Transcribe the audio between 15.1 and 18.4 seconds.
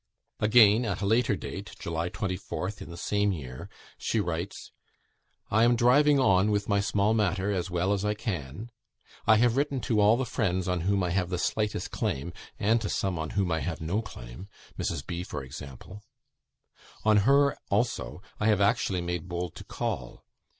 for example. On her, also,